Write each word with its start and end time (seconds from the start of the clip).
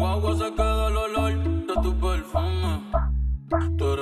guagua 0.00 0.34
se 0.34 0.54
queda 0.54 0.88
el 0.88 0.96
olor 0.96 1.32
de 1.68 1.74
tu 1.82 1.94
perfume. 2.00 2.80
Tú 3.76 3.96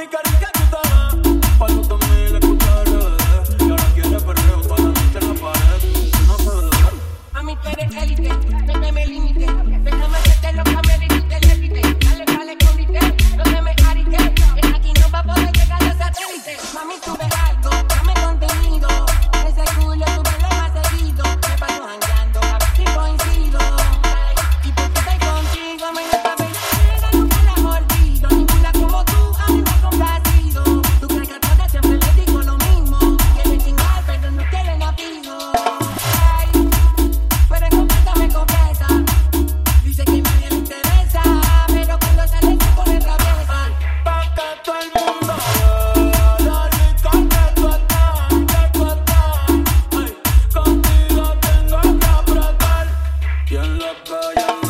mi 0.00 0.08
carita. 0.08 0.59
Look 53.80 53.96
for 54.06 54.34
you. 54.38 54.69